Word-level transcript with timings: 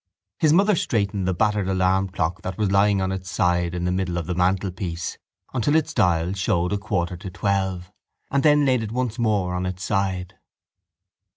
His 0.39 0.51
mother 0.51 0.75
straightened 0.75 1.27
the 1.27 1.33
battered 1.35 1.67
alarm 1.69 2.09
clock 2.09 2.41
that 2.41 2.57
was 2.57 2.71
lying 2.71 3.03
on 3.03 3.11
its 3.11 3.29
side 3.29 3.75
in 3.75 3.85
the 3.85 3.91
middle 3.91 4.17
of 4.17 4.25
the 4.25 4.33
mantelpiece 4.33 5.19
until 5.53 5.75
its 5.75 5.93
dial 5.93 6.33
showed 6.33 6.73
a 6.73 6.79
quarter 6.79 7.15
to 7.17 7.29
twelve 7.29 7.91
and 8.31 8.41
then 8.41 8.65
laid 8.65 8.81
it 8.81 8.91
once 8.91 9.19
more 9.19 9.53
on 9.53 9.67
its 9.67 9.83
side. 9.83 10.39